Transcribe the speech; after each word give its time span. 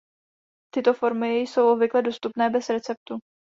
Tyto 0.73 0.93
formy 0.93 1.37
jsou 1.39 1.71
obvykle 1.71 2.01
dostupné 2.01 2.49
bez 2.49 2.69
receptu. 2.69 3.19